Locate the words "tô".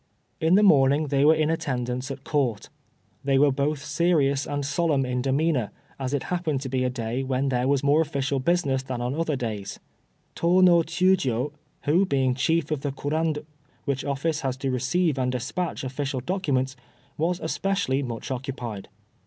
10.35-10.63